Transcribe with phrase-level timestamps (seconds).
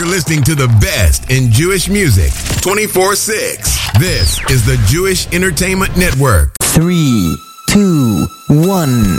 [0.00, 3.90] You're listening to the best in Jewish music 24 6.
[3.98, 6.54] This is the Jewish Entertainment Network.
[6.62, 7.36] Three,
[7.68, 9.18] two, one.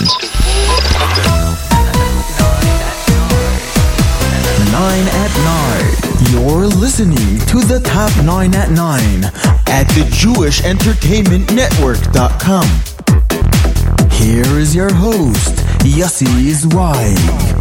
[4.72, 6.34] Nine at nine.
[6.34, 9.26] You're listening to the top nine at nine
[9.68, 12.66] at the Jewish Entertainment Network.com.
[14.10, 17.61] Here is your host, Yossi Zweig.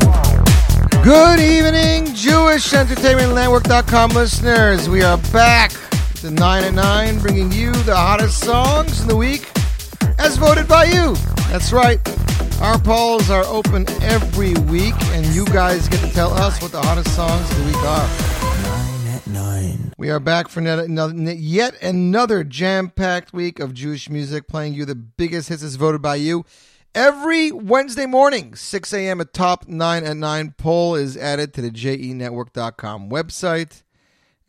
[1.02, 4.86] Good evening, Jewish Entertainment Network.com listeners.
[4.86, 5.72] We are back
[6.16, 9.50] to 9 at 9, bringing you the hottest songs in the week
[10.18, 11.16] as voted by you.
[11.48, 11.98] That's right.
[12.60, 16.82] Our polls are open every week, and you guys get to tell us what the
[16.82, 18.08] hottest songs of the week are.
[18.62, 19.94] Nine at nine.
[19.96, 24.96] We are back for yet another jam packed week of Jewish music, playing you the
[24.96, 26.44] biggest hits as voted by you.
[26.94, 29.20] Every Wednesday morning, 6 a.m.
[29.20, 33.84] at top 9 at 9, poll is added to the jenetwork.com website.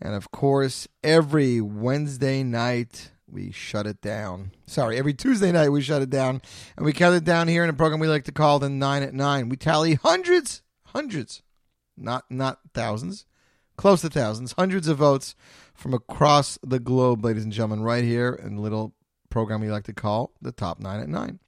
[0.01, 4.53] And of course, every Wednesday night, we shut it down.
[4.65, 6.41] Sorry, every Tuesday night, we shut it down.
[6.75, 9.03] And we count it down here in a program we like to call the 9
[9.03, 9.47] at 9.
[9.47, 11.43] We tally hundreds, hundreds,
[11.95, 13.27] not, not thousands,
[13.77, 15.35] close to thousands, hundreds of votes
[15.75, 18.95] from across the globe, ladies and gentlemen, right here in the little
[19.29, 21.39] program we like to call the top 9 at 9.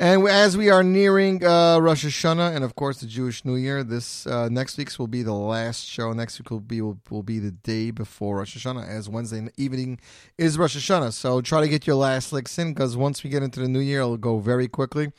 [0.00, 3.82] And as we are nearing uh, Rosh Hashanah and of course the Jewish New Year,
[3.82, 6.12] this uh, next week's will be the last show.
[6.12, 9.98] Next week will be will, will be the day before Rosh Hashanah, as Wednesday evening
[10.36, 11.12] is Rosh Hashanah.
[11.14, 13.80] So try to get your last licks in, because once we get into the New
[13.80, 15.10] Year, it'll go very quickly.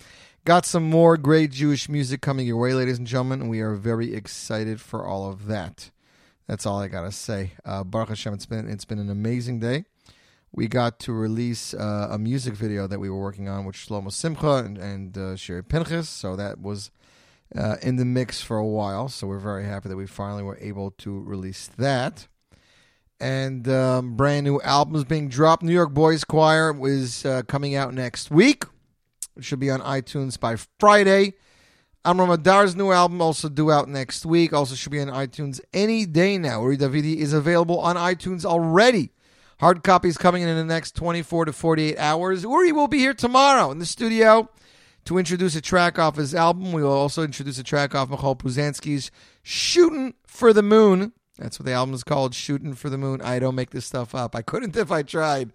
[0.45, 3.75] Got some more great Jewish music coming your way, ladies and gentlemen, and we are
[3.75, 5.91] very excited for all of that.
[6.47, 7.51] That's all I gotta say.
[7.65, 9.83] Uh, Baruch Hashem, it's been it's been an amazing day
[10.51, 14.11] we got to release uh, a music video that we were working on with Shlomo
[14.11, 16.09] Simcha and, and uh, Sherry Pinchas.
[16.09, 16.91] So that was
[17.55, 19.09] uh, in the mix for a while.
[19.09, 22.27] So we're very happy that we finally were able to release that.
[23.19, 25.61] And um, brand new albums being dropped.
[25.61, 28.63] New York Boys Choir is uh, coming out next week.
[29.35, 31.33] It should be on iTunes by Friday.
[32.05, 34.53] Amram Adar's new album also due out next week.
[34.53, 36.61] Also should be on iTunes any day now.
[36.61, 39.11] Uri Davidi is available on iTunes already.
[39.59, 42.43] Hard copies coming in in the next 24 to 48 hours.
[42.43, 44.49] Uri will be here tomorrow in the studio
[45.03, 46.71] to introduce a track off his album.
[46.71, 49.11] We will also introduce a track off Michal Puzanski's
[49.43, 51.11] Shooting for the Moon.
[51.37, 53.21] That's what the album is called, Shooting for the Moon.
[53.21, 54.33] I don't make this stuff up.
[54.33, 55.51] I couldn't if I tried.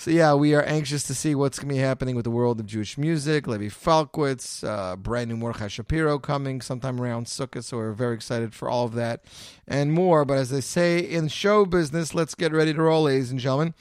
[0.00, 2.60] So yeah, we are anxious to see what's going to be happening with the world
[2.60, 3.48] of Jewish music.
[3.48, 8.54] Levi Falkowitz, uh, brand new Mordechai Shapiro coming sometime around Sukkot, so we're very excited
[8.54, 9.24] for all of that
[9.66, 10.24] and more.
[10.24, 13.74] But as they say in show business, let's get ready to roll, ladies and gentlemen.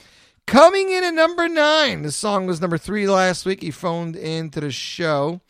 [0.47, 3.61] Coming in at number nine, the song was number three last week.
[3.61, 5.41] He phoned into the show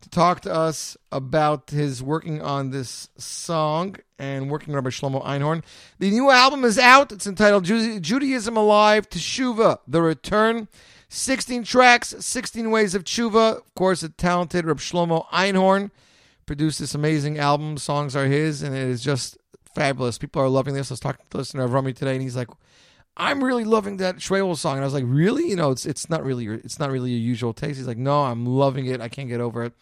[0.00, 5.24] to talk to us about his working on this song and working with Rabbi Shlomo
[5.24, 5.62] Einhorn.
[5.98, 7.12] The new album is out.
[7.12, 10.68] It's entitled Judaism Alive Teshuva, The Return.
[11.10, 13.56] 16 tracks, 16 ways of tshuva.
[13.56, 15.90] Of course, a talented Rabbi Shlomo Einhorn
[16.44, 17.78] produced this amazing album.
[17.78, 19.38] Songs are his, and it is just
[19.74, 20.18] fabulous.
[20.18, 20.90] People are loving this.
[20.90, 22.48] I was talking to the listener of Rummy today, and he's like,
[23.18, 24.74] I'm really loving that Shmuel song.
[24.74, 25.48] And I was like, really?
[25.48, 27.78] You know, it's it's not really it's not really your usual taste.
[27.78, 29.00] He's like, no, I'm loving it.
[29.00, 29.72] I can't get over it.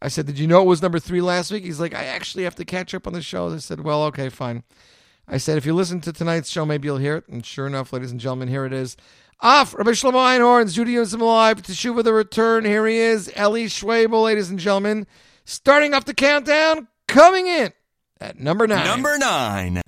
[0.00, 1.64] I said, did you know it was number three last week?
[1.64, 3.52] He's like, I actually have to catch up on the shows.
[3.54, 4.62] I said, well, okay, fine.
[5.26, 7.28] I said, if you listen to tonight's show, maybe you'll hear it.
[7.28, 8.96] And sure enough, ladies and gentlemen, here it is.
[9.40, 12.64] Off Rabbi Shlomo Einhorn's Judaism Alive, Teshuva the Return.
[12.64, 15.06] Here he is, Eli Schwebel, ladies and gentlemen.
[15.44, 17.72] Starting off the countdown, coming in
[18.20, 18.86] at number nine.
[18.86, 19.82] Number nine.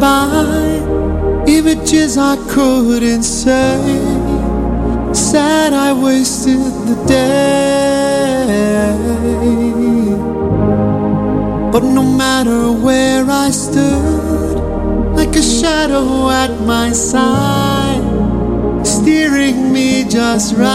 [0.00, 1.44] By?
[1.46, 3.78] Images I couldn't say.
[5.12, 7.46] Sad I wasted the day.
[11.72, 14.54] But no matter where I stood,
[15.14, 18.04] like a shadow at my side,
[18.86, 20.66] steering me just right.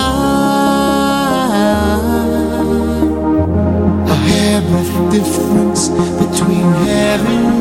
[4.07, 7.60] A hairbreadth difference between heaven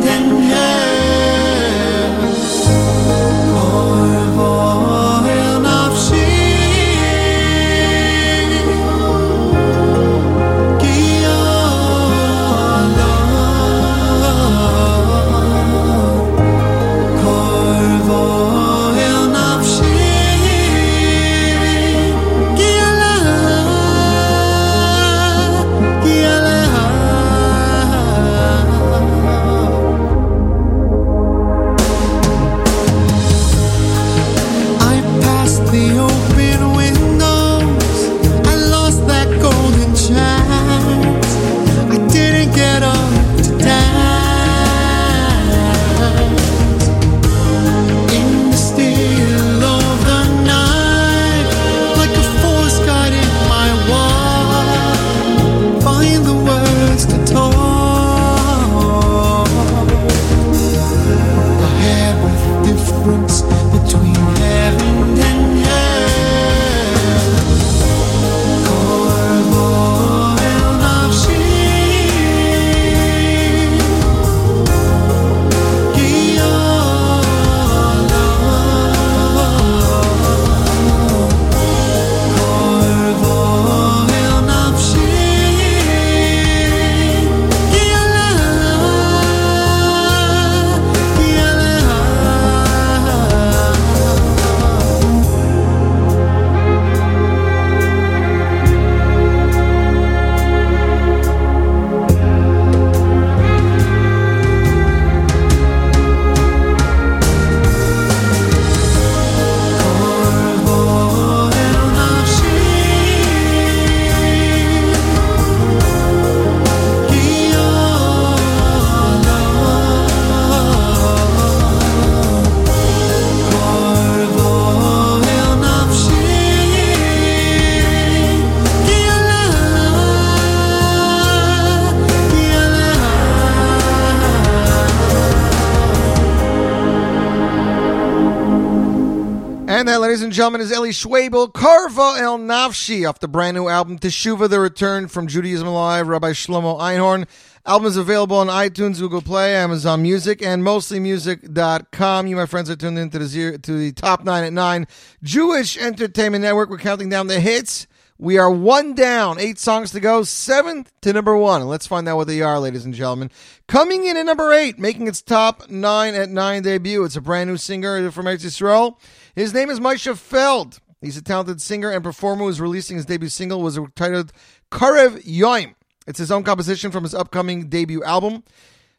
[140.41, 145.07] gentlemen, is Eli Schwebel, Karva El Nafshi, off the brand new album Teshuva, The Return
[145.07, 147.29] from Judaism Alive, Rabbi Shlomo Einhorn.
[147.67, 152.27] Album is available on iTunes, Google Play, Amazon Music, and mostlymusic.com.
[152.27, 154.87] You, my friends, are tuned into the, zero, to the top nine at nine
[155.23, 156.71] Jewish Entertainment Network.
[156.71, 157.87] We're counting down the hits.
[158.23, 161.67] We are one down, eight songs to go, seventh to number one.
[161.67, 163.31] Let's find out what they are, ladies and gentlemen.
[163.67, 167.03] Coming in at number eight, making its top nine at nine debut.
[167.03, 168.99] It's a brand new singer from Eretz Yisrael.
[169.35, 170.81] His name is Moshe Feld.
[171.01, 174.35] He's a talented singer and performer who's releasing his debut single was titled
[174.71, 175.75] Karev Yoim.
[176.07, 178.45] It's his own composition from his upcoming debut album.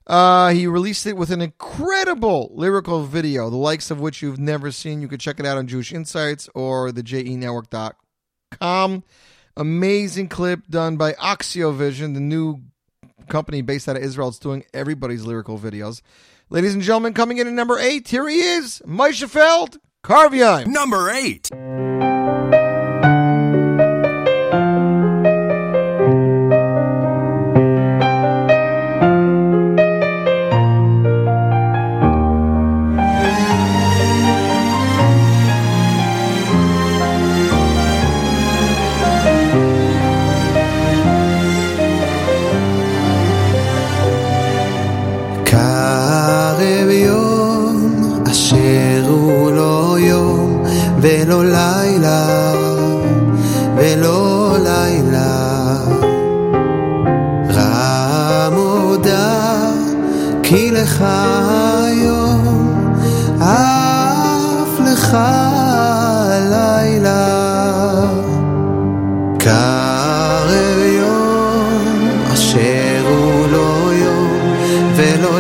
[0.08, 4.72] Uh, he released it with an incredible lyrical video, the likes of which you've never
[4.72, 5.00] seen.
[5.00, 7.94] You can check it out on Jewish Insights or the JENetwork.com.
[9.58, 12.62] Amazing clip done by Oxiovision, the new
[13.28, 14.30] company based out of Israel.
[14.30, 16.02] It's doing everybody's lyrical videos.
[16.50, 19.78] Ladies and gentlemen, coming in at number eight, here he is, Moshe Feld,
[20.68, 21.50] Number eight.
[51.02, 52.54] ולא לילה
[53.76, 55.52] ולא לילה.
[58.92, 59.70] הודע
[60.44, 61.06] כי לך
[61.86, 62.74] היום
[63.40, 65.18] אף לך
[66.50, 67.28] לילה
[69.40, 74.54] קרב יום אשר הוא לא יום
[74.96, 75.31] ולא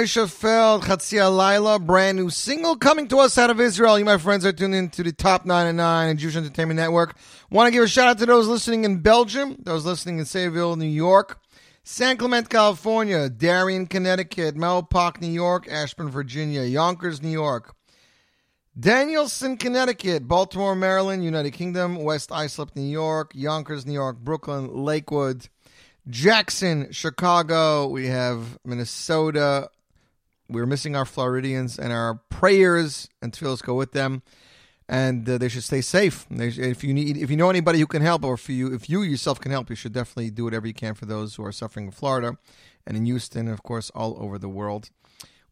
[0.00, 3.98] Moshe Feld, Chatzia Laila, brand new single coming to us out of Israel.
[3.98, 6.80] You, my friends, are tuned in to the Top 9 and 9 and Jewish Entertainment
[6.80, 7.18] Network.
[7.50, 10.78] Want to give a shout out to those listening in Belgium, those listening in Sayville,
[10.78, 11.38] New York,
[11.82, 17.74] San Clemente, California, Darien, Connecticut, Mel Park, New York, Ashburn, Virginia, Yonkers, New York,
[18.78, 25.46] Danielson, Connecticut, Baltimore, Maryland, United Kingdom, West Islip, New York, Yonkers, New York, Brooklyn, Lakewood,
[26.08, 27.86] Jackson, Chicago.
[27.88, 29.68] We have Minnesota.
[30.50, 34.22] We're missing our Floridians, and our prayers and tefillos go with them.
[34.88, 36.26] And uh, they should stay safe.
[36.28, 38.90] They, if you need, if you know anybody who can help, or if you if
[38.90, 41.52] you yourself can help, you should definitely do whatever you can for those who are
[41.52, 42.36] suffering in Florida,
[42.84, 44.90] and in Houston, and of course, all over the world.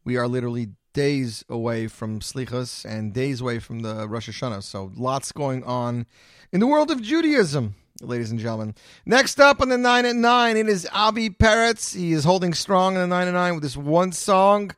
[0.03, 4.63] We are literally days away from Slichas and days away from the Rosh Hashanah.
[4.63, 6.05] So lots going on
[6.51, 8.75] in the world of Judaism ladies and gentlemen.
[9.05, 11.95] Next up on the 9 at 9, it is Avi Peretz.
[11.95, 14.71] He is holding strong on the 9 at 9 with this one song.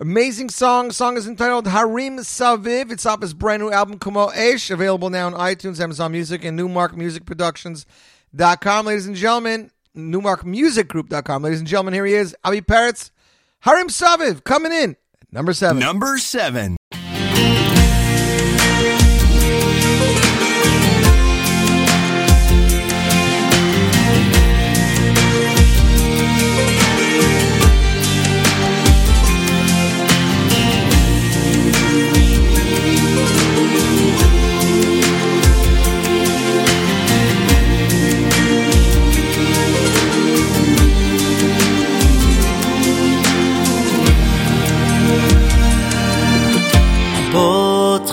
[0.00, 0.92] Amazing song.
[0.92, 2.92] song is entitled Harim Saviv.
[2.92, 6.56] It's off his brand new album, Kumo Esh, available now on iTunes, Amazon Music, and
[6.56, 8.86] NewmarkMusicProductions.com.
[8.86, 11.42] Ladies and gentlemen, NewmarkMusicGroup.com.
[11.42, 13.10] Ladies and gentlemen, here he is, Avi Peretz.
[13.60, 14.94] Harim Saviv, coming in.
[15.32, 15.80] Number seven.
[15.80, 16.76] Number seven.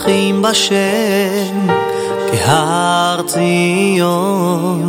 [0.05, 1.67] פותחים בשם
[2.31, 4.81] כהר ציון.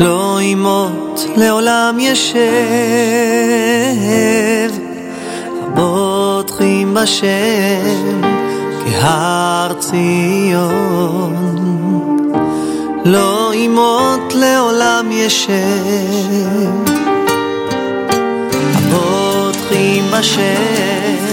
[0.00, 2.40] לא ימות לעולם ישב
[5.62, 8.20] הבוטחים בשם
[8.84, 11.34] כהר ציון.
[13.04, 15.54] לא ימות לעולם ישב
[18.74, 21.24] הבוטחים בשם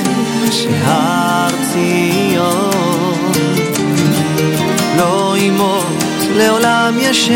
[0.52, 1.21] שהר ציון
[6.36, 7.34] לעולם ישב.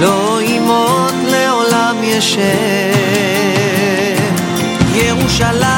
[0.00, 2.40] לא ימות לעולם ישב.
[4.94, 5.74] ירושלים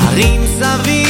[0.00, 1.05] הרים סביב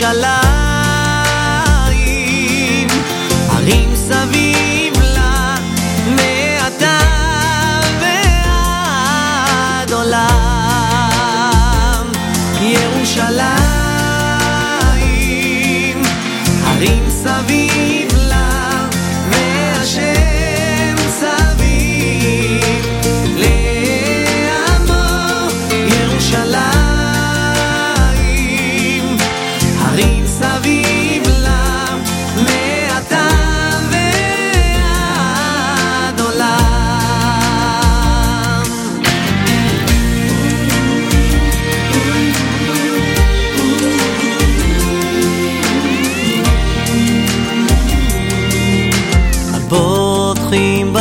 [0.00, 0.29] Inşallah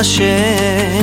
[0.10, 0.99] 切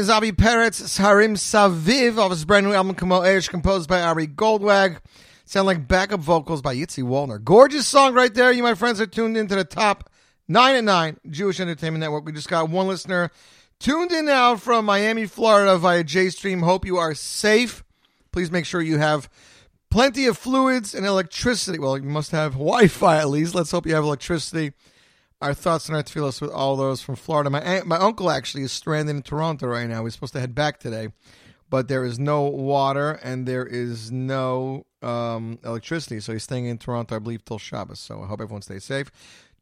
[0.00, 4.28] is Avi Peretz, Harim Saviv, off his brand new album, Kamo Eish, composed by Ari
[4.28, 4.96] Goldwag.
[5.44, 7.42] Sound like backup vocals by Yitzi Wallner.
[7.44, 8.50] Gorgeous song right there.
[8.50, 10.08] You, my friends, are tuned into the top
[10.48, 12.24] 9 at 9 Jewish Entertainment Network.
[12.24, 13.30] We just got one listener
[13.78, 16.62] tuned in now from Miami, Florida via JStream.
[16.62, 17.84] Hope you are safe.
[18.32, 19.28] Please make sure you have
[19.90, 21.78] plenty of fluids and electricity.
[21.78, 23.54] Well, you must have Wi Fi at least.
[23.54, 24.72] Let's hope you have electricity.
[25.42, 27.48] Our thoughts and our tefillos with all those from Florida.
[27.48, 30.04] My aunt, my uncle actually is stranded in Toronto right now.
[30.04, 31.08] He's supposed to head back today,
[31.70, 36.20] but there is no water and there is no um, electricity.
[36.20, 38.00] So he's staying in Toronto, I believe, till Shabbos.
[38.00, 39.10] So I hope everyone stays safe.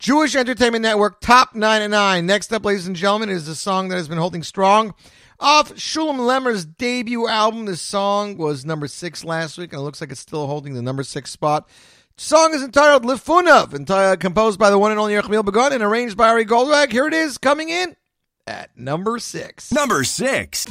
[0.01, 2.27] Jewish Entertainment Network, top nine and nine.
[2.27, 4.95] Next up, ladies and gentlemen, is a song that has been holding strong.
[5.41, 10.01] Off Shulem Lemmer's debut album, this song was number six last week, and it looks
[10.01, 11.69] like it's still holding the number six spot.
[12.21, 15.85] Song is entitled Lifunav, enti- uh, composed by the one and only Yerachmiel Begun and
[15.85, 16.91] arranged by Ari Goldwag.
[16.91, 17.95] Here it is, coming in
[18.45, 19.71] at number six.
[19.71, 20.67] Number six.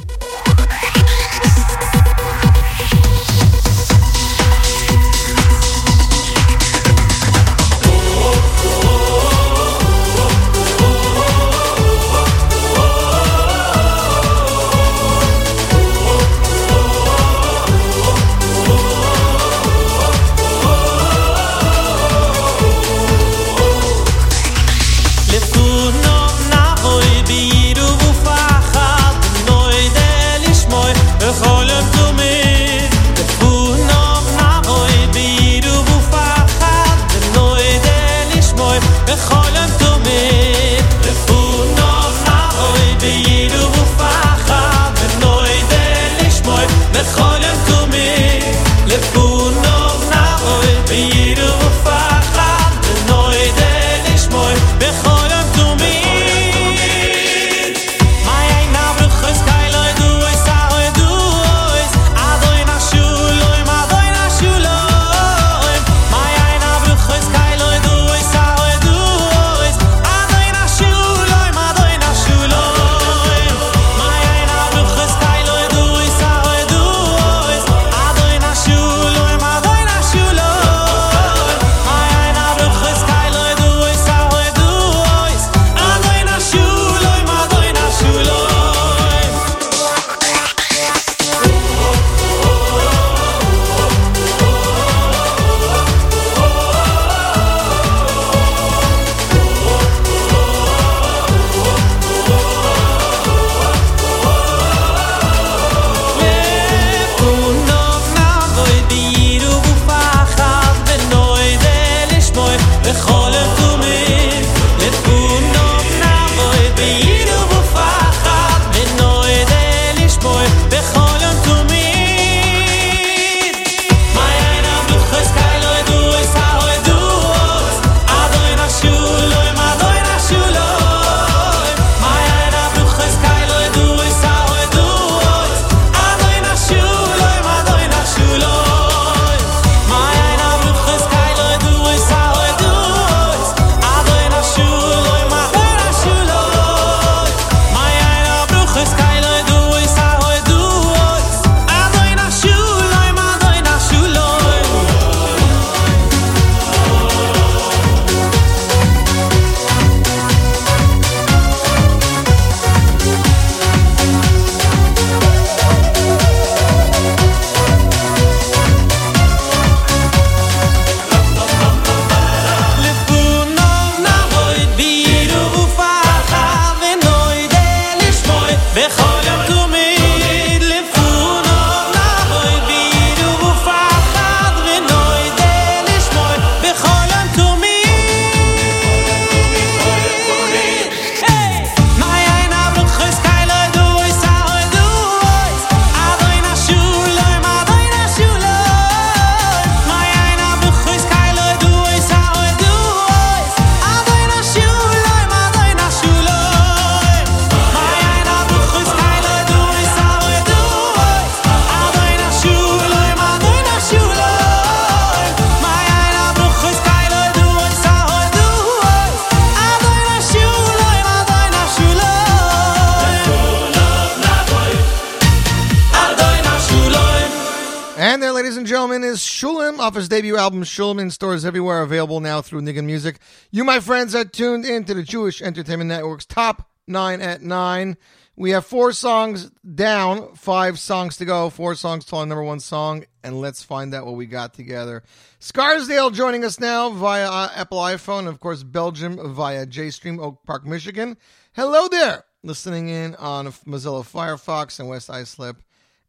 [230.06, 233.18] Debut album Shulem in stores everywhere, available now through Niggin Music.
[233.50, 237.96] You, my friends, are tuned in to the Jewish Entertainment Network's top nine at nine.
[238.36, 242.60] We have four songs down, five songs to go, four songs to our number one
[242.60, 245.02] song, and let's find out what we got together.
[245.40, 250.64] Scarsdale joining us now via uh, Apple iPhone, of course, Belgium via JStream, Oak Park,
[250.66, 251.16] Michigan.
[251.54, 255.56] Hello there, listening in on Mozilla Firefox and West Islip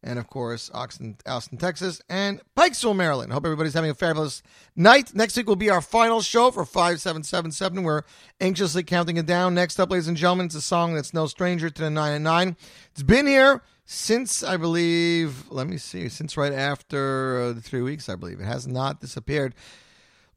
[0.03, 3.33] and of course Austin, Austin, Texas, and Pikesville, Maryland.
[3.33, 4.41] Hope everybody's having a fabulous
[4.75, 5.13] night.
[5.13, 7.83] Next week will be our final show for 5777.
[7.83, 8.03] We're
[8.39, 9.53] anxiously counting it down.
[9.53, 12.23] Next up, ladies and gentlemen, it's a song that's no stranger to the 9 and
[12.23, 12.57] 9.
[12.91, 17.81] It's been here since, I believe, let me see, since right after uh, the three
[17.81, 18.39] weeks, I believe.
[18.39, 19.55] It has not disappeared.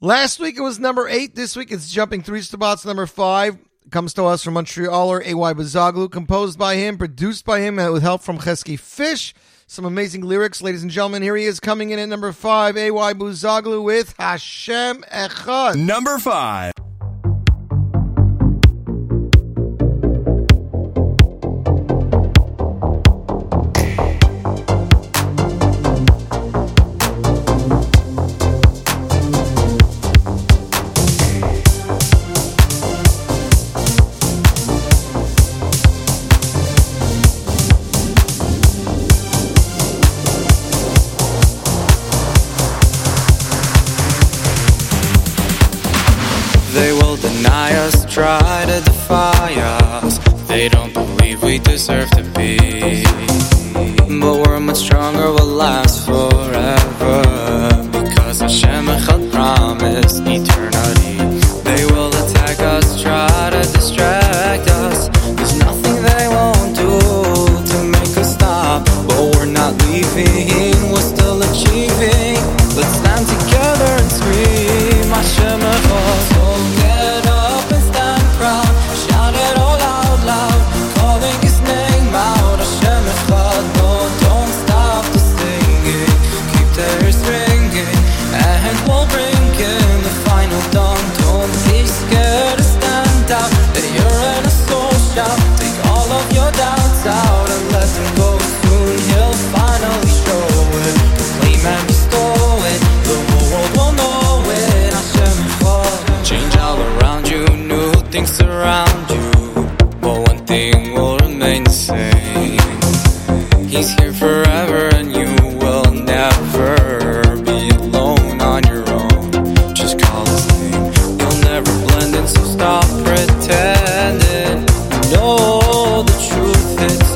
[0.00, 1.36] Last week it was number eight.
[1.36, 3.58] This week it's jumping three spots, number five
[3.90, 5.52] comes to us from Montrealer A.Y.
[5.54, 9.34] Buzaglu, composed by him, produced by him, with help from Chesky Fish.
[9.72, 11.22] Some amazing lyrics, ladies and gentlemen.
[11.22, 13.14] Here he is coming in at number five, A.Y.
[13.14, 15.76] Buzaglu with Hashem Echad.
[15.76, 16.74] Number five.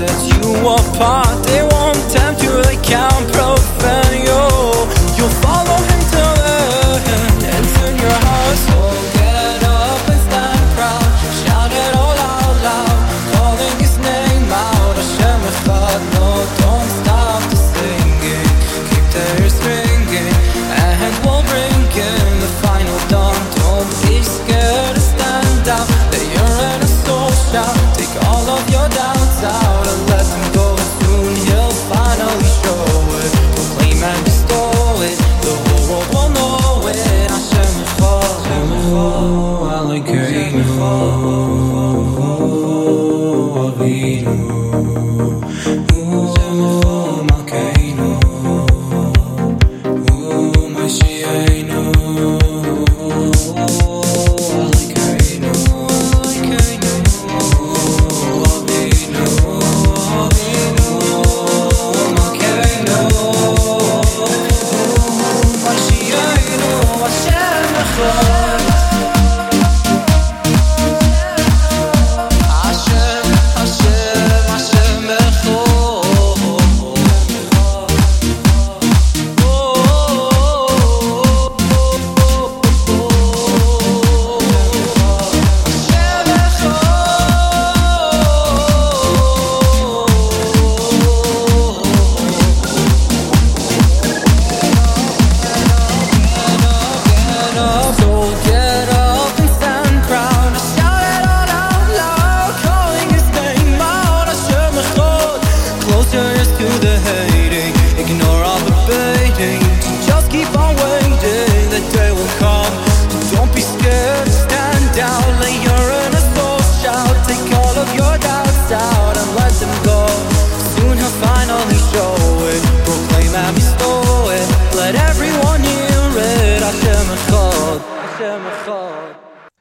[0.07, 1.45] Sets you apart.
[1.47, 1.56] They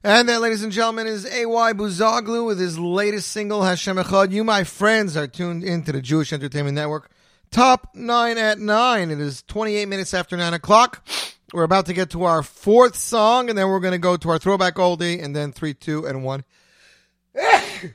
[0.05, 4.31] And that, ladies and gentlemen, is AY Buzaglu with his latest single, Hashem Echad.
[4.31, 7.09] You, my friends, are tuned into the Jewish Entertainment Network.
[7.49, 9.09] Top 9 at 9.
[9.09, 11.03] It is 28 minutes after 9 o'clock.
[11.53, 14.29] We're about to get to our fourth song, and then we're going to go to
[14.29, 16.43] our throwback oldie, and then 3, 2, and 1.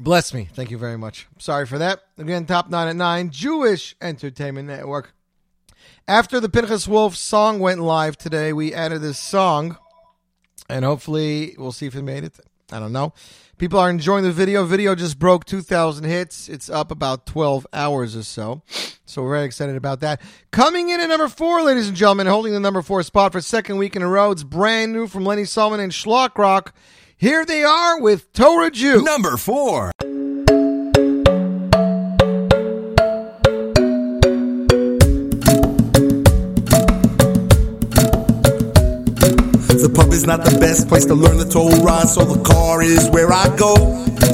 [0.00, 0.48] Bless me.
[0.52, 1.28] Thank you very much.
[1.38, 2.00] Sorry for that.
[2.18, 5.14] Again, top 9 at 9, Jewish Entertainment Network.
[6.08, 9.78] After the Pinchas Wolf song went live today, we added this song
[10.70, 12.38] and hopefully we'll see if it made it.
[12.72, 13.12] I don't know.
[13.58, 14.64] People are enjoying the video.
[14.64, 16.48] Video just broke 2,000 hits.
[16.48, 18.62] It's up about 12 hours or so.
[19.04, 20.20] So we're very excited about that.
[20.50, 23.76] Coming in at number four, ladies and gentlemen, holding the number four spot for second
[23.76, 24.30] week in a row.
[24.30, 26.74] It's brand new from Lenny Solomon and Schlock Rock.
[27.16, 29.02] Here they are with Torah Jew.
[29.02, 29.92] Number four.
[39.70, 43.08] The pub is not the best place to learn the Torah, so the car is
[43.10, 43.74] where I go.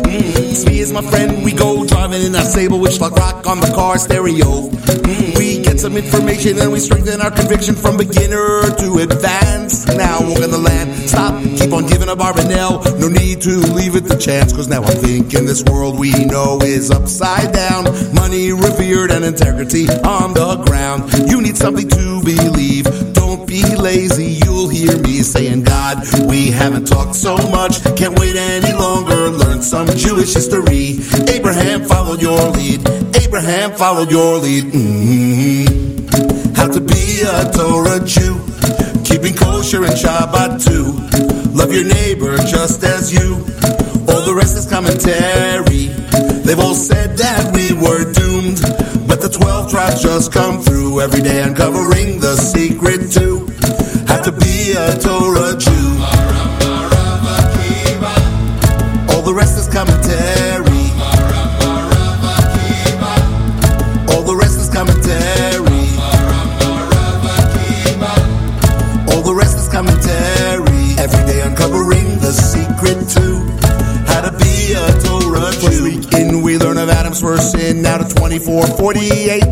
[0.09, 3.61] Mm, me as my friend, we go driving in our Sable with Schlock Rock on
[3.61, 4.71] the car stereo.
[4.73, 9.87] Mm, we get some information and we strengthen our conviction from beginner to advanced.
[9.89, 12.99] Now on the land, stop, keep on giving up Barbanel.
[12.99, 16.59] No need to leave it to chance, cause now I'm thinking this world we know
[16.63, 17.85] is upside down.
[18.15, 21.13] Money revered and integrity on the ground.
[21.31, 22.87] You need something to believe.
[23.57, 27.83] Be lazy, you'll hear me saying, God, we haven't talked so much.
[27.97, 29.31] Can't wait any longer.
[29.31, 30.99] Learn some Jewish history.
[31.35, 32.87] Abraham followed your lead.
[33.17, 34.65] Abraham followed your lead.
[34.65, 36.55] Mm-hmm.
[36.55, 38.37] How to be a Torah Jew.
[39.05, 40.93] Keeping kosher and Shabbat too.
[41.57, 43.37] Love your neighbor just as you.
[44.13, 45.87] All the rest is commentary.
[46.45, 48.61] They've all said that we were doomed.
[49.09, 52.96] But the 12 tribes just come through every day uncovering the secret
[54.77, 55.97] a Torah Jew.
[59.09, 60.91] All the rest is commentary.
[64.13, 65.89] All the rest is commentary.
[69.15, 70.95] All the rest is commentary.
[70.99, 73.41] Every day uncovering the secret too.
[74.13, 75.69] How to be a Torah Jew.
[75.69, 77.81] First week in, we learn of Adam's first sin.
[77.81, 79.43] Now to 2448.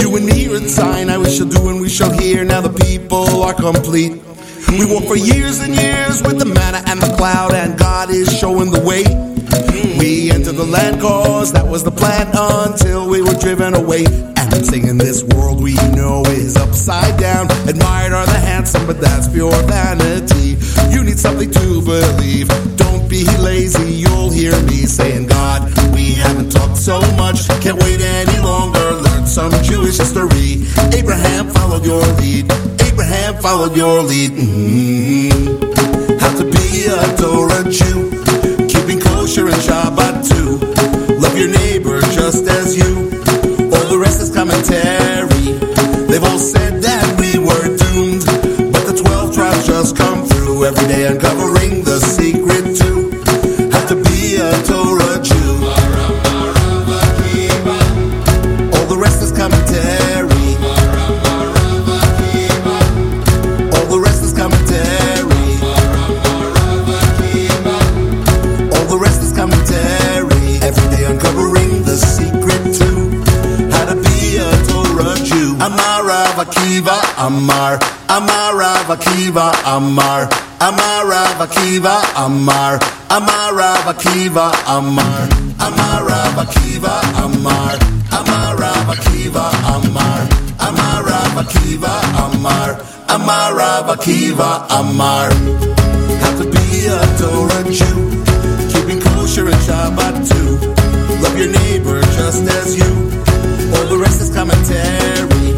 [0.00, 2.42] You and me are the sign I we shall do and we shall hear.
[2.42, 4.29] Now the people are complete.
[4.70, 8.30] We walk for years and years with the manna and the cloud, and God is
[8.38, 9.02] showing the way.
[9.98, 14.04] We entered the land cause that was the plan until we were driven away.
[14.06, 17.50] And I'm singing this world we know is upside down.
[17.68, 20.56] Admired are the handsome, but that's pure vanity.
[20.94, 22.48] You need something to believe.
[22.76, 27.48] Don't be lazy, you'll hear me saying, God, we haven't talked so much.
[27.60, 28.79] Can't wait any longer.
[29.40, 30.66] Some Jewish history.
[30.92, 32.52] Abraham followed your lead.
[32.82, 34.32] Abraham followed your lead.
[34.32, 36.18] Mm-hmm.
[36.18, 38.10] How to be a Torah Jew.
[38.68, 40.69] Keeping kosher and Shabbat too.
[81.60, 82.78] Rav Akiva, Amar.
[83.10, 85.28] Amar Rav Akiva, Amar.
[85.60, 87.76] Amar Rav Akiva, Amar.
[88.12, 90.22] Amar Rav Akiva, Amar.
[90.58, 91.92] Amar Rav Akiva,
[92.24, 92.80] Amar.
[93.10, 95.28] Amar Rav Akiva, Amar.
[96.22, 97.98] Have to be a Torah Jew.
[98.72, 100.56] Keeping kosher and Shabbat too.
[101.20, 102.90] Love your neighbor just as you.
[103.76, 105.52] All the rest is commentary.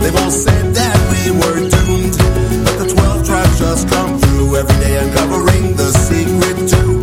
[0.00, 2.16] They've all said that we were doomed.
[2.64, 4.11] But the 12 tribes just come
[4.56, 7.00] every day uncovering the secret too.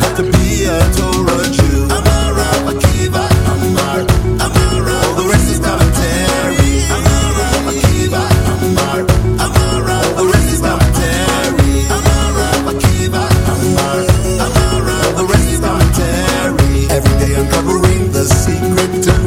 [0.00, 1.84] Have to be a Torah Jew.
[1.84, 4.00] Amar Rav Akiva, Amar.
[4.40, 6.72] Amar Rav All the rest is commentary.
[6.88, 9.00] Amar Rav Akiva, Amar.
[9.44, 11.74] Amar Rav All the rest is commentary.
[11.92, 13.98] Amar Rav Akiva, Amar.
[14.46, 16.88] Amar Rav All the rest is commentary.
[16.88, 19.24] Every day uncovering the secret too.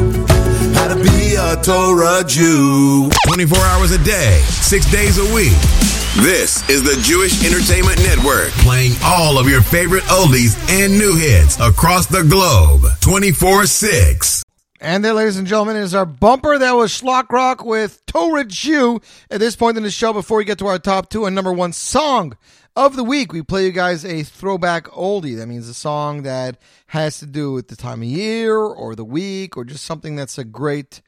[0.74, 3.08] How to be a Torah Jew.
[3.28, 5.81] 24 hours a day, six days a week.
[6.20, 11.58] This is the Jewish Entertainment Network, playing all of your favorite oldies and new hits
[11.58, 14.44] across the globe 24 6.
[14.78, 16.58] And there, ladies and gentlemen, is our bumper.
[16.58, 19.00] That was Schlock Rock with Torah Jew.
[19.30, 21.50] At this point in the show, before we get to our top two and number
[21.52, 22.36] one song
[22.76, 25.38] of the week, we play you guys a throwback oldie.
[25.38, 29.02] That means a song that has to do with the time of year or the
[29.04, 31.00] week or just something that's a great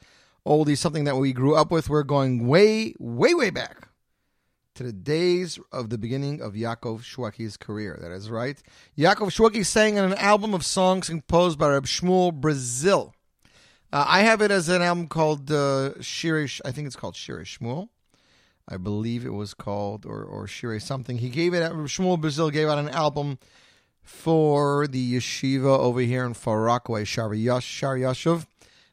[0.46, 1.90] oldie, something that we grew up with.
[1.90, 3.88] We're going way, way, way back
[4.74, 7.96] to the days of the beginning of Yaakov Shwekey's career.
[8.00, 8.60] That is right.
[8.98, 13.14] Yaakov Shwekey sang on an album of songs composed by Reb Shmuel Brazil.
[13.92, 16.60] Uh, I have it as an album called uh, Shirish.
[16.64, 17.88] I think it's called Shirish Shmuel.
[18.68, 21.18] I believe it was called or or Shire something.
[21.18, 21.62] He gave it.
[21.62, 23.38] Shmuel Brazil gave out an album
[24.02, 28.46] for the yeshiva over here in Far Rockaway, Shar Yashuv,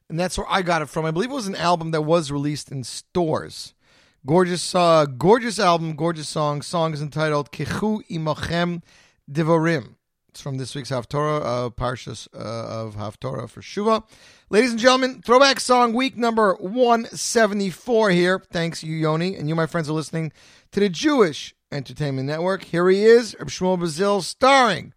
[0.10, 1.06] and that's where I got it from.
[1.06, 3.74] I believe it was an album that was released in stores.
[4.24, 6.62] Gorgeous, uh, gorgeous album, gorgeous song.
[6.62, 8.84] Song is entitled "Kechu Imachem
[9.30, 9.96] Divorim."
[10.30, 14.04] It's from this week's Haftorah, uh, Parshas uh, of Haftorah for Shuva.
[14.52, 18.40] Ladies and gentlemen, throwback song week number 174 here.
[18.52, 19.36] Thanks, you, Yoni.
[19.36, 20.32] And you, my friends, are listening
[20.72, 22.64] to the Jewish Entertainment Network.
[22.66, 24.94] Here he is, Reb Shmuel Brazil, starring,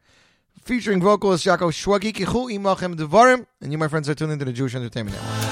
[0.62, 3.46] featuring vocalist Yaakov Shwekey, Kichu Imachem Devarim.
[3.62, 5.43] And you, my friends, are tuned into the Jewish Entertainment Network.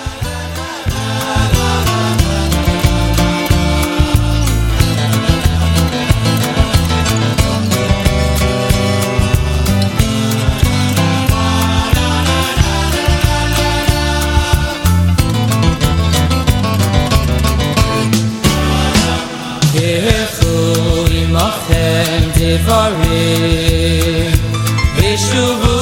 [24.96, 25.74] Vishuvu,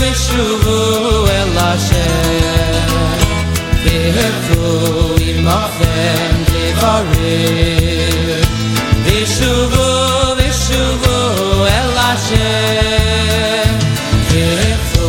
[0.00, 0.78] vishuvu
[1.38, 2.90] el Hashem
[3.84, 4.64] Vihefu
[5.30, 8.48] imochem devarim
[9.04, 9.88] Vishuvu,
[10.38, 11.16] vishuvu
[11.78, 13.72] el Hashem
[14.30, 15.08] Vihefu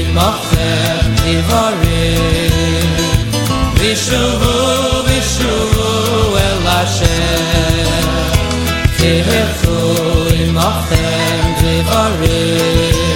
[0.00, 2.60] imochem devarim
[10.50, 13.09] imachem devarim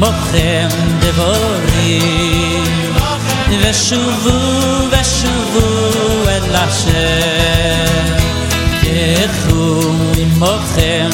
[0.00, 0.70] mochem
[1.02, 2.00] de vori
[3.62, 4.38] ve shuvu
[4.92, 5.66] ve shuvu
[6.36, 7.06] et la she
[8.82, 9.62] kechu
[10.42, 11.12] mochem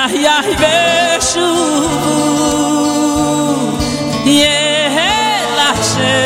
[0.00, 0.76] yah yah be
[1.30, 1.48] shu
[4.38, 4.96] yeh
[5.58, 6.16] la she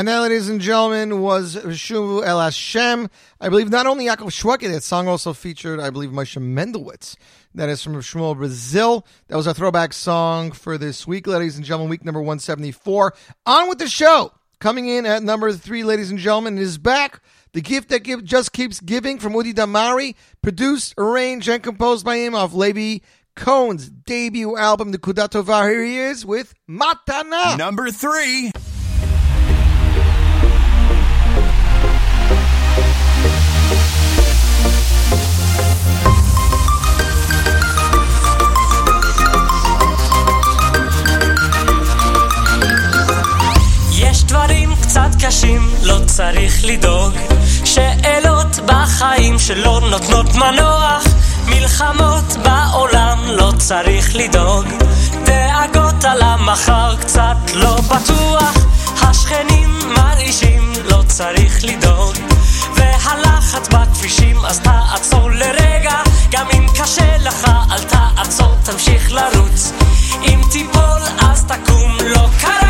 [0.00, 3.10] And that, ladies and gentlemen, was Shuvu El Hashem.
[3.38, 7.16] I believe not only Yaakov Shwekey, that song also featured, I believe, Moshe Mendelowitz.
[7.54, 9.06] That is from Shmuel, Brazil.
[9.28, 13.12] That was our throwback song for this week, ladies and gentlemen, week number 174.
[13.44, 14.32] On with the show.
[14.58, 17.20] Coming in at number three, ladies and gentlemen, is back.
[17.52, 22.16] The gift that give, just keeps giving from Udi Damari, produced, arranged, and composed by
[22.16, 23.04] him off Levi
[23.36, 25.68] Cohen's debut album, The Kudatova.
[25.68, 27.58] Here he is with Matana.
[27.58, 28.50] Number three.
[45.00, 47.12] קצת קשים, לא צריך לדאוג.
[47.64, 51.04] שאלות בחיים שלא נותנות מנוח.
[51.46, 54.64] מלחמות בעולם, לא צריך לדאוג.
[55.24, 58.54] דאגות על המחר, קצת לא בטוח.
[59.02, 62.14] השכנים מרעישים, לא צריך לדאוג.
[62.76, 65.96] והלחץ בכבישים, אז תעצור לרגע.
[66.30, 69.72] גם אם קשה לך, אל תעצור, תמשיך לרוץ.
[70.22, 72.69] אם תיפול, אז תקום, לא קרה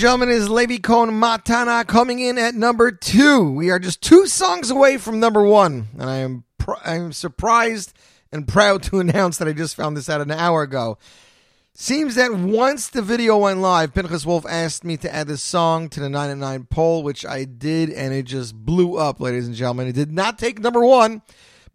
[0.00, 3.52] gentlemen, is Levi Cohn Matana coming in at number two.
[3.52, 7.12] We are just two songs away from number one, and I am pr- I am
[7.12, 7.92] surprised
[8.32, 10.96] and proud to announce that I just found this out an hour ago.
[11.74, 15.90] Seems that once the video went live, Pinchas Wolf asked me to add this song
[15.90, 19.46] to the 9 at 9 poll, which I did, and it just blew up, ladies
[19.46, 19.86] and gentlemen.
[19.88, 21.20] It did not take number one,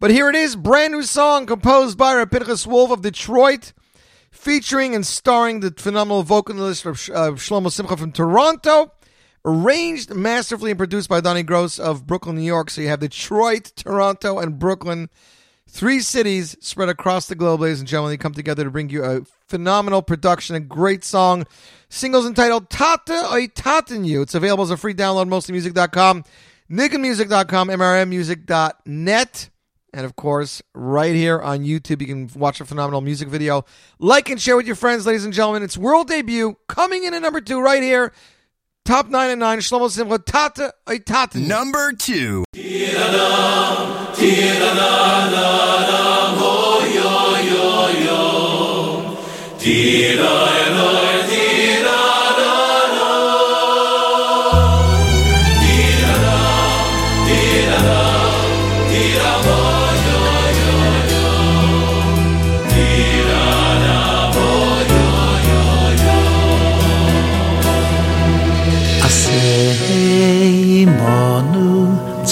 [0.00, 3.72] but here it is brand new song composed by Pinchas Wolf of Detroit,
[4.36, 8.92] featuring and starring the phenomenal vocalist of Sh- Shlomo Simcha from Toronto.
[9.44, 12.68] Arranged masterfully and produced by Donnie Gross of Brooklyn, New York.
[12.68, 15.08] So you have Detroit, Toronto, and Brooklyn
[15.68, 19.04] Three cities spread across the globe, ladies and gentlemen, they come together to bring you
[19.04, 21.44] a phenomenal production, a great song.
[21.88, 24.22] Singles entitled Tata Oi Tatin You.
[24.22, 26.24] It's available as a free download, mostlymusic.com,
[26.70, 29.50] nickenmusic.com, mrmmusic.net.
[29.96, 33.64] And of course, right here on YouTube, you can watch a phenomenal music video.
[33.98, 35.62] Like and share with your friends, ladies and gentlemen.
[35.62, 38.12] It's world debut coming in at number two right here.
[38.84, 40.98] Top nine and nine, Shlomo Simcha, Tata Oi
[41.34, 42.44] Number two.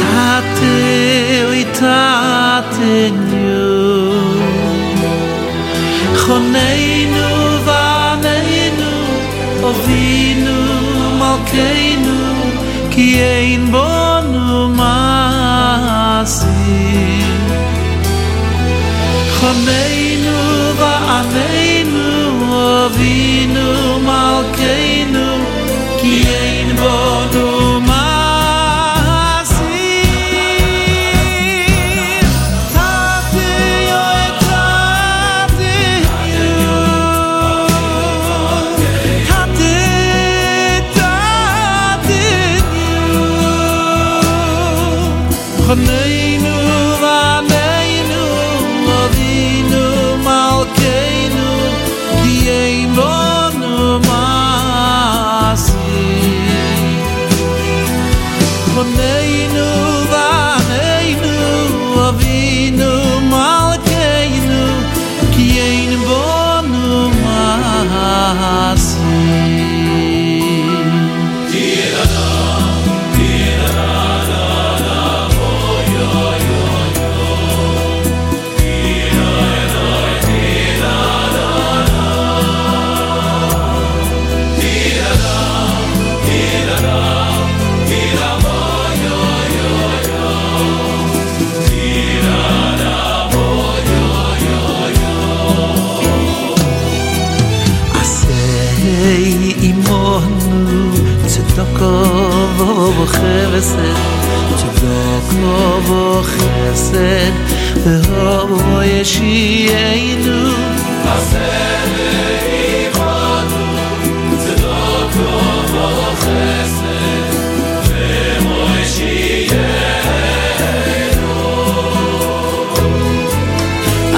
[0.02, 3.54] Tate tatenu
[6.22, 7.28] Choneinu
[7.68, 8.91] vaneinu
[9.70, 10.58] Avinu
[11.22, 12.18] malkeinu
[12.94, 13.93] Ki ein bonu
[20.84, 21.62] Choneinu va'aneinu
[103.24, 103.98] v'chesed
[104.58, 105.56] tzedoko
[105.88, 107.36] v'chesed
[108.10, 110.40] v'ho yeshienu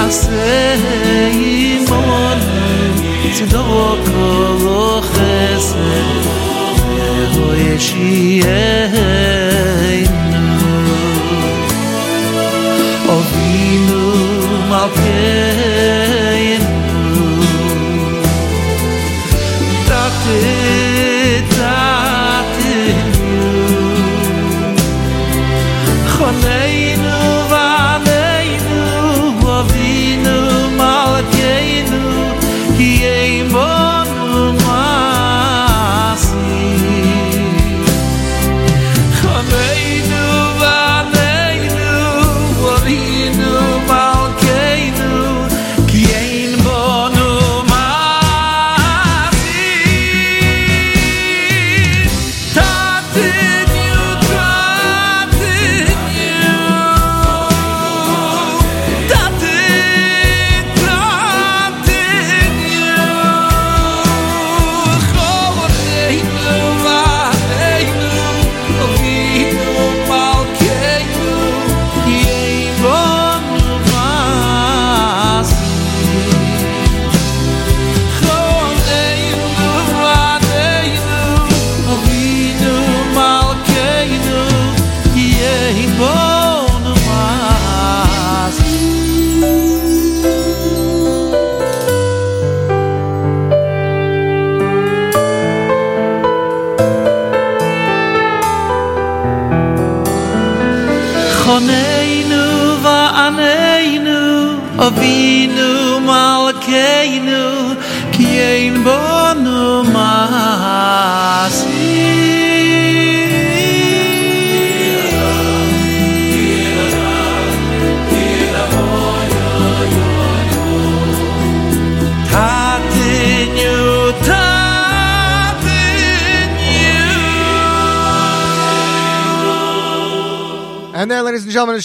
[0.06, 1.40] Asei
[1.74, 2.26] imonu
[3.34, 4.26] tzedoko
[4.62, 6.24] v'chesed
[7.32, 8.95] v'ho yeshienu
[14.86, 16.66] malkeinu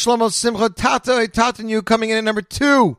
[0.01, 2.97] Shlomo Simcha Tata Tatanu coming in at number two.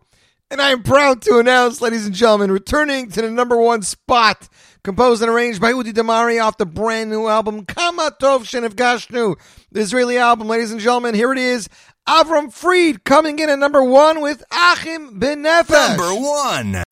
[0.53, 4.49] And I am proud to announce, ladies and gentlemen, returning to the number one spot,
[4.85, 9.35] composed and arranged by Udi Damari off the brand new album Kama Tov Shenev Gashnu,
[9.73, 10.47] the Israeli album.
[10.47, 11.69] Ladies and gentlemen, here it is.
[12.09, 15.97] Avram Fried coming in at number one with Achim Benefesh.
[15.97, 16.85] Number one.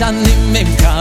[0.00, 0.16] San
[0.50, 0.99] Mimka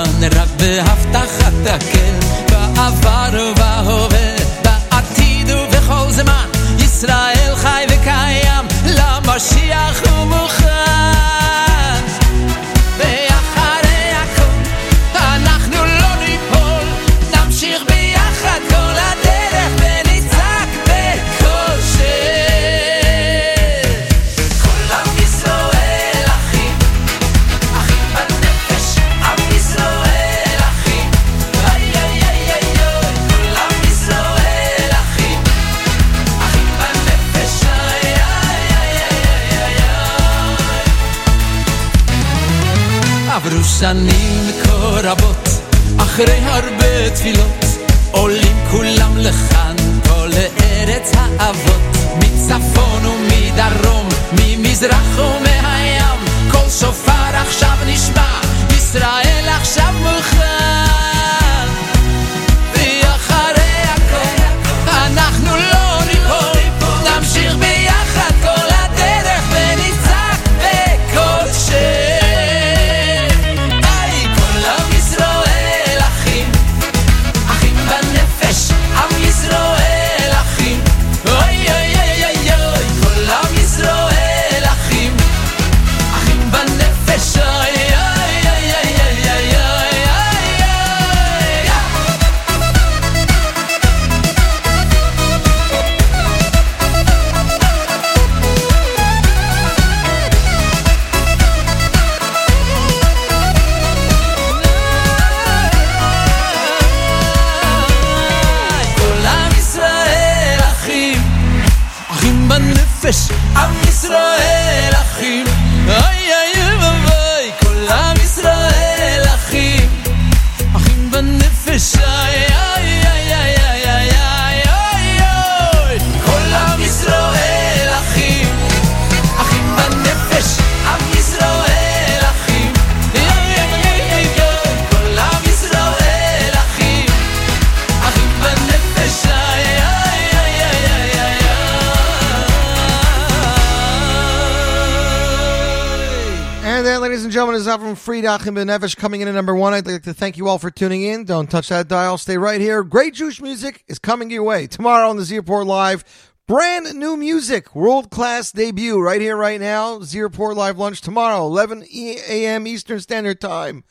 [147.69, 149.73] Avram Fried Achim Benefesh coming in at number one.
[149.73, 151.23] I'd like to thank you all for tuning in.
[151.23, 152.17] Don't touch that dial.
[152.17, 152.83] Stay right here.
[152.83, 156.03] Great Jewish music is coming your way tomorrow on the Zeroport Live.
[156.47, 159.99] Brand new music, world class debut right here, right now.
[159.99, 162.65] Zeroport Live lunch tomorrow, 11 e- a.m.
[162.65, 163.83] Eastern Standard Time.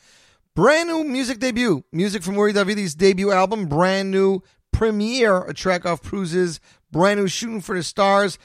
[0.55, 1.85] Brand new music debut.
[1.93, 3.67] Music from Uri Davidi's debut album.
[3.67, 6.59] Brand new premiere, a track off Cruises.
[6.91, 8.37] Brand new Shooting for the Stars.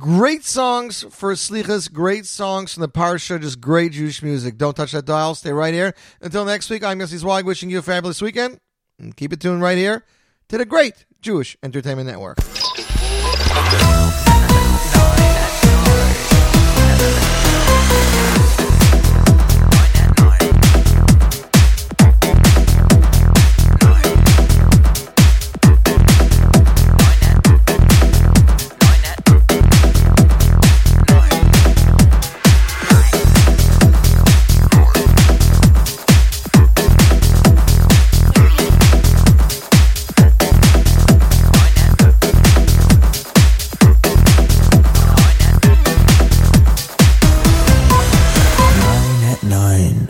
[0.00, 4.56] Great songs for Slichas, great songs from the Parsha, just great Jewish music.
[4.56, 5.34] Don't touch that dial.
[5.34, 5.94] Stay right here.
[6.22, 8.60] Until next week, I'm Yossi Zweig wishing you a fabulous weekend.
[8.98, 10.06] And keep it tuned right here
[10.48, 12.38] to the great Jewish Entertainment Network.